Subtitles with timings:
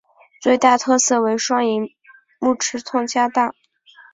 [0.41, 1.87] 最大特色为双萤
[2.39, 3.53] 幕尺寸加大。